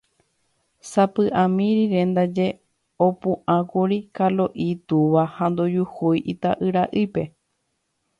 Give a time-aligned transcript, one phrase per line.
[0.89, 2.47] Sapy'ami rire ndaje
[3.05, 7.23] opu'ãkuri Kalo'i túva ha ndojuhúi ita'yra'ípe.